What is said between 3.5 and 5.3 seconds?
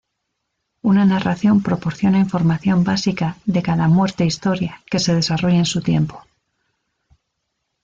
cada muerte-historia que se